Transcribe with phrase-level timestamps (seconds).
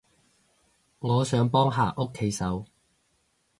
[0.97, 2.65] 我想幫下屋企手